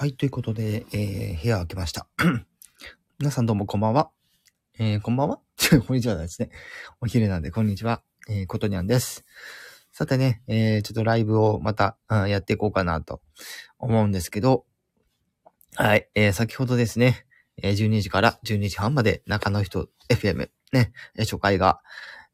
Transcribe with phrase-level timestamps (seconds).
[0.00, 2.06] はい、ということで、えー、部屋開けました。
[3.18, 4.12] 皆さんどうもこんばんは。
[4.78, 5.40] えー、こんばんは？
[5.88, 6.50] こんにちはですね。
[7.00, 8.04] お昼なんで、こんにちは。
[8.28, 9.24] えー、ことにゃんです。
[9.90, 13.22] さてね、えー、ちょっとライブをまた、うん、やっていこうかなと
[13.80, 14.66] 思うんですけど、
[15.74, 17.26] はい、えー、先ほどですね、
[17.60, 21.80] え、12時から12時半まで中の人 FM ね、初回が、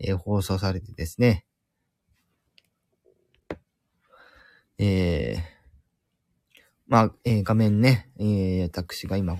[0.00, 1.46] えー、放送されてですね、
[4.78, 5.51] えー、
[6.92, 9.34] まあ、えー、画面ね、えー、私が今、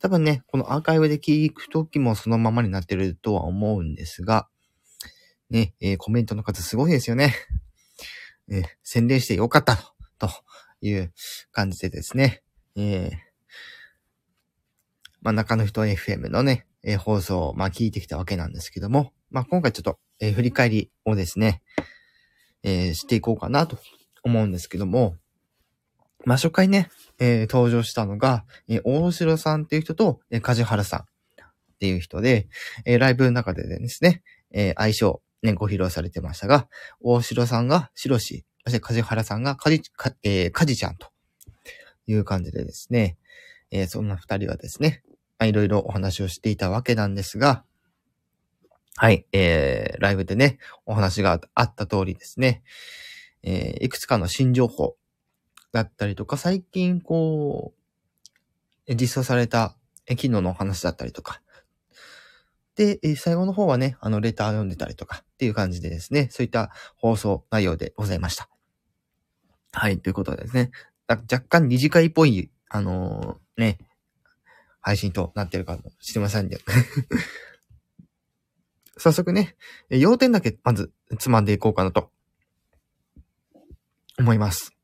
[0.00, 4.48] 多分ね、このアーカイブで聞くときもそのままになってるとは思うんですが、
[5.48, 7.34] ね、えー、コメントの数すごいですよね。
[8.52, 9.76] えー、洗礼してよかった
[10.18, 10.30] と、と
[10.82, 11.10] いう
[11.52, 12.42] 感じでですね、
[12.76, 13.10] えー、
[15.22, 21.62] まあ、中の人 FM のね、えー、放送を、まあ、聞いてきたわけなんですけども、まあ、今回ちょっと、えー、振り返りをですね、
[22.62, 23.78] えー、していこうかなと
[24.22, 25.16] 思うんですけども、
[26.24, 31.04] まあ、初回ね、えー、登場したのが、えー、大城さんっていう人と、えー、梶原さんっ
[31.78, 32.48] ていう人で、
[32.84, 36.68] えー、ライブの中でですね、えー、相性、ね、ご披露されてましたが、
[37.00, 41.08] 大城さんが白し、そして梶原さんが梶、か、えー、梶ちゃんと
[42.06, 43.16] いう感じでですね、
[43.70, 45.02] えー、そんな二人はですね、
[45.38, 47.64] まあ、いろいろお話をしていたわけなんですが、
[48.96, 52.62] はい、えー、ライブでね、お話があった通りですね、
[53.42, 54.96] えー、いくつかの新情報、
[55.72, 57.72] だったりとか、最近こ
[58.88, 59.76] う、実装された
[60.16, 61.40] 機能の話だったりとか、
[62.76, 68.48] で、最後の方はね、あの、レター読んでたりとかっていう感じでですね、そういった放送内容でございました。
[69.72, 70.70] はい、ということでですね、
[71.08, 73.78] 若干二次会っぽい、あのー、ね、
[74.80, 76.58] 配信となってるかもしれませんね。
[78.96, 79.56] 早速ね、
[79.88, 82.10] 要点だけまずつまんでいこうかなと
[84.18, 84.79] 思います。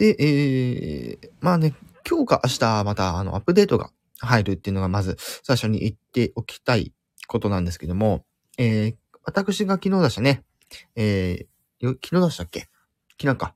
[0.00, 1.74] で、えー、まあね、
[2.08, 6.94] 今日か明日またあのアップデートが入るっていうのがまず最初に言っておきたい
[7.26, 8.24] ことなんですけども、
[8.56, 8.94] えー、
[9.24, 10.42] 私が昨日出したね、
[10.96, 12.60] えー、昨日出したっけ？
[13.20, 13.54] 昨日か。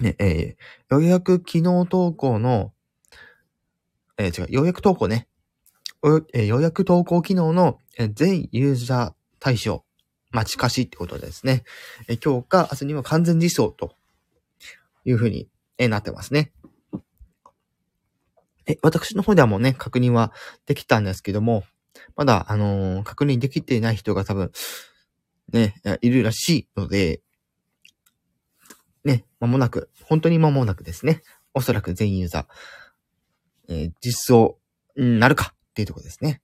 [0.00, 2.72] ね、えー、ようやく昨日投稿の、
[4.16, 5.28] えー、違う、ようやく投稿ね。
[6.34, 9.84] えー、ようやく投稿機能の、えー、全ユーザー対象、
[10.32, 11.62] 待ち貸しってことでですね、
[12.08, 13.94] えー、今日か明日には完全実装と
[15.08, 15.48] いうふうに
[15.78, 16.52] なってますね。
[18.66, 20.32] え、私の方ではもうね、確認は
[20.66, 21.64] できたんですけども、
[22.16, 24.52] まだ、あのー、確認できていない人が多分、
[25.52, 27.22] ね、いるらしいので、
[29.04, 31.22] ね、間もなく、本当に間もなくですね、
[31.54, 32.46] おそらく全ユーザー、
[33.68, 34.58] えー、実装
[34.96, 36.42] になるかっていうとこですね。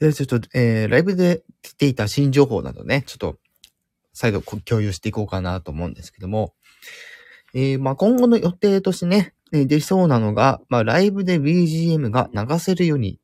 [0.00, 3.38] で、ちょっと、えー、ライブで来ていた新情報などね、ちょっと、
[4.14, 6.54] 再度共有していこうかなと思うんですけども、
[7.52, 13.20] えー、まあ、今後の予定としてね、出そうなのが、まあ、ライブで BGM が流せるように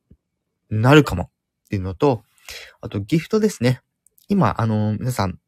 [0.69, 1.29] なるかもっ
[1.71, 2.23] ていうのと、
[2.81, 3.81] あとギフトですね。
[4.29, 5.39] 今、あの、皆さん、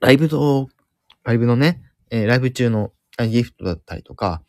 [0.00, 0.68] ライブと、
[1.24, 4.42] ライブのね、えー、ライブ中のギフトだったりとか、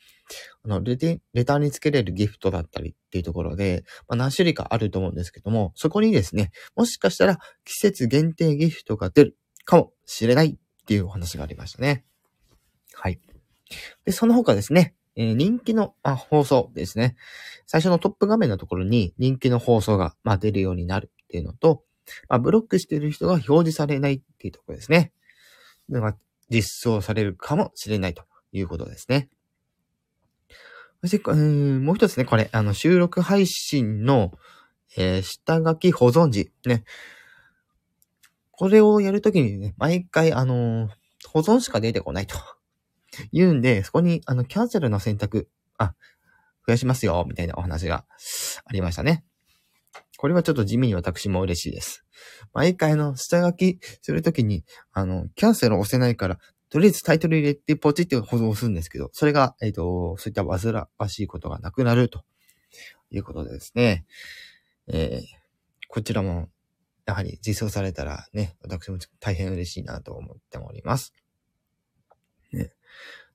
[0.70, 12.06] のレテ、レターにつけれるギフトだったりっていうところで、まあ、何種類かあると思うんですけども、そこにですね、もしかしたら季節限定ギフトが出るかもしれないっていうお話がありましたね。
[12.94, 13.20] はい。
[14.06, 17.16] で、その他ですね、え、人気のあ放送ですね。
[17.66, 21.84] 最初のトップ画面のところに人気の放送が、まあ、出るようになるっていうのと、
[22.28, 25.12] まあ、ブロックしてる人が表示されないっていうところですね。
[25.90, 26.16] のが
[26.50, 29.30] 実装されるかもしれないということですね。
[31.02, 34.32] そして、うん、もう一つね、これ、あの、収録配信の、
[34.98, 36.84] えー、下書き保存時、ね。
[38.52, 40.90] これをやるときにね、毎回、あのー、
[41.30, 42.36] 保存しか出てこないと。
[43.32, 45.94] 言うんで、そこに、あの、キャンセルの選択、あ、
[46.68, 48.06] 増やしますよ、みたいなお話が
[48.66, 49.24] ありましたね。
[50.18, 52.04] これはちょっと地味に私も嬉しいです。
[52.54, 62.24] 毎回の下書きするときに、あの、キャンセルを押せないから、とりあえずタイトル入れてポチって保存するんですけど、それが、えっ、ー、と、そういった煩わしいことがなくなると
[63.12, 64.06] いうことでですね、
[64.88, 65.26] えー、
[65.88, 66.50] こちらも、
[67.06, 71.14] やはり実装されたらね、私も大変嬉しいなと思っております。
[72.52, 72.72] ね、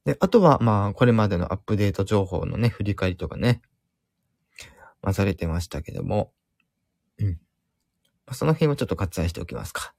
[0.05, 3.63] で、あとは、まあ、これまでのアップデート情報のね、振り返りとかね、
[5.03, 6.33] まあ、されてましたけども、
[7.19, 7.39] うん。
[8.27, 9.93] ま、その辺はちょっと割愛しておきますか。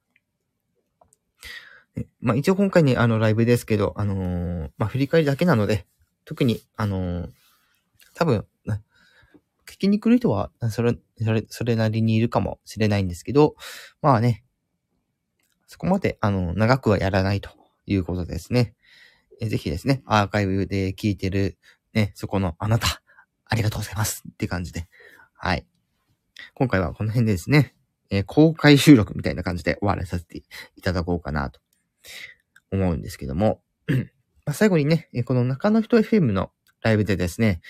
[2.19, 5.85] まあ、一応今回ね、あの、ライブですけど、あのー、まあ、振り返りだけなので、
[6.25, 7.29] 特に、あのー、
[8.13, 8.45] 多分、
[9.65, 13.55] 聞きに来る人は、それ、それ、それなりにいるかもしれないんですけど、
[14.01, 14.43] まあね、
[15.67, 17.49] そこまで、あの、長くはやらないと
[17.85, 18.75] いうことですね。
[19.41, 21.57] えぜひですね、アーカイブで聞いてる、
[21.93, 23.01] ね、そこのあなた、
[23.45, 24.87] ありがとうございますって感じで。
[25.33, 25.65] はい。
[26.53, 27.75] 今回はこの辺でですね、
[28.09, 30.43] えー、公開収録みたいな感じで終わらさせて
[30.75, 31.59] いただこうかなと
[32.71, 33.61] 思うんですけども、
[34.45, 37.61] まあ、最後にね、この中の人 FM のライブでですね、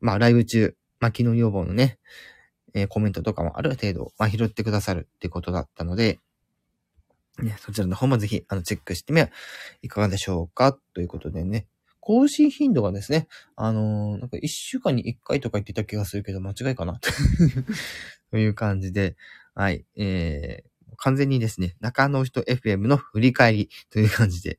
[0.00, 1.98] まあライブ中、まあ昨日要望のね、
[2.74, 6.20] え、コメントとかもある程度、まあ拾ってくださるっていうことだったので、
[7.42, 9.28] ね、そちらの方もぜひ、あの、チェックしてみは
[9.82, 11.66] いかがでしょうかということでね、
[12.00, 17.00] 更新頻度がですね、あのー、なんか一週間に一回とか言ってた気がするけど、間違いかな？
[18.30, 19.16] という感じで、
[19.54, 24.58] はい、えー、完全にですね、中の人 FM の振り返りという感じで、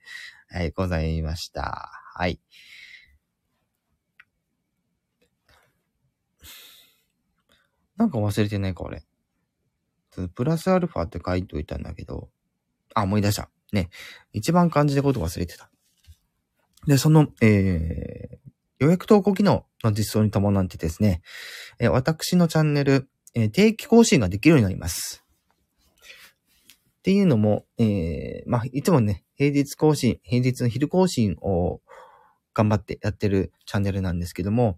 [0.50, 1.90] はい、ございました。
[2.14, 2.40] はい。
[7.98, 9.04] なんか忘れてないか、俺。
[10.34, 12.30] プラスアルファって書いといたんだけど、
[12.94, 13.50] あ、思い出した。
[13.74, 13.90] ね。
[14.34, 15.70] 一番漢字でこと忘れてた。
[16.88, 18.38] で、その、えー、
[18.80, 21.22] 予約投稿機能の実装に伴ってですね、
[21.80, 25.24] えー、私のチャンネル、えー、定期更新ができるようになります。
[27.08, 31.80] っていうのも、えー、まあ、いつもね、平日更新、平日の昼更新を
[32.54, 34.78] 頑張ってやってるチャンネルなんですけども、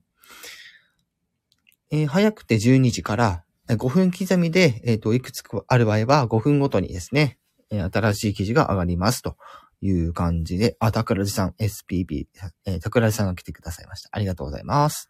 [1.90, 7.40] えー、早くて12時から5分刻みで、えっ、ー、と、いくつかある場合は5分ごとにですね、
[7.72, 9.36] え、新しい記事が上がりますと
[9.82, 12.28] いう感じで、あ、桜地さん、SPB、
[12.68, 14.10] えー、桜地さんが来てくださいました。
[14.12, 15.10] ありがとうございます。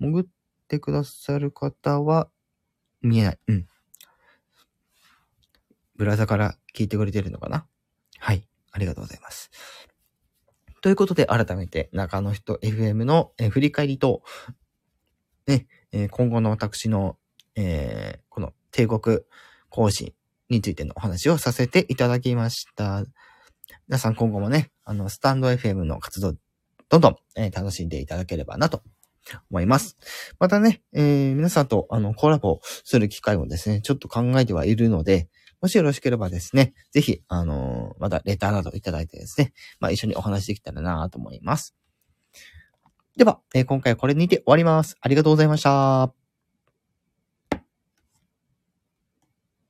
[0.00, 0.24] 潜っ
[0.66, 2.28] てくださる方は、
[3.00, 3.38] 見えない。
[3.46, 3.66] うん。
[5.96, 7.66] ブラザから聞いてくれてるのかな？
[8.18, 8.46] はい。
[8.72, 9.50] ありがとうございます。
[10.82, 14.22] ということで、改めて、中の人 FM の、え振り返りと、
[15.46, 17.16] ね、え今後の私の、
[17.56, 19.18] えー、この帝国
[19.70, 20.12] 更新
[20.48, 23.04] についてのお話をさせていただきました。
[23.88, 26.34] 皆さん今後もね、あの、スタンド FM の活動、
[26.88, 28.82] どんどん、えー、楽しんでいただければなと
[29.50, 29.96] 思います。
[30.38, 35.28] またね、えー、皆さんとあのコラボする機会もですね、ちょっと考えてはいるので、
[35.66, 41.74] もしよろしければですね、ぜひ、あのー、またレターなどいただいてですね、まあ一緒にお話できたらなと思います。
[43.16, 44.96] では、えー、今回はこれにて終わります。
[45.00, 46.15] ありがとうございました。